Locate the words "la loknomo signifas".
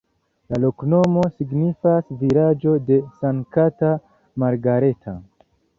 0.53-2.09